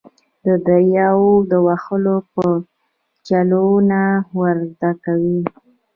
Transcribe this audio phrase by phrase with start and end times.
[0.45, 2.15] د دریاوو د وهلو
[3.27, 3.99] چلونه
[4.39, 5.41] ور زده کوي.